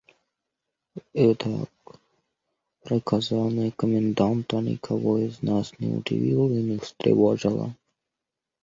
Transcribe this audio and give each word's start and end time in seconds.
Итак, 1.13 1.69
приказание 2.83 3.71
коменданта 3.71 4.59
никого 4.59 5.19
из 5.19 5.43
нас 5.43 5.77
не 5.77 5.93
удивило 5.93 6.49
и 6.49 6.63
не 6.63 6.79
встревожило. 6.79 7.75